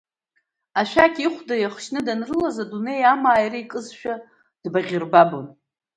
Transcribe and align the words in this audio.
Ашәақь 0.79 1.19
ихәда 1.25 1.55
иахшьны 1.59 1.99
данрылаз 2.05 2.57
адунеи 2.63 3.03
амаа 3.11 3.41
иара 3.43 3.57
икызшәа 3.63 4.13
дбаӷьырбабон. 4.63 5.47